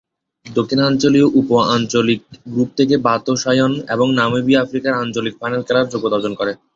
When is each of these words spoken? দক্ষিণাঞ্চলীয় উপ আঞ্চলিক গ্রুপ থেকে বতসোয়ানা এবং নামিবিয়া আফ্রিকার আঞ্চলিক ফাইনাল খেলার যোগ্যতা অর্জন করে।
দক্ষিণাঞ্চলীয় 0.45 1.27
উপ 1.39 1.49
আঞ্চলিক 1.69 2.21
গ্রুপ 2.53 2.69
থেকে 2.77 2.95
বতসোয়ানা 3.05 3.59
এবং 3.93 4.07
নামিবিয়া 4.19 4.59
আফ্রিকার 4.61 4.93
আঞ্চলিক 5.01 5.33
ফাইনাল 5.39 5.61
খেলার 5.63 5.91
যোগ্যতা 5.93 6.15
অর্জন 6.17 6.33
করে। 6.35 6.51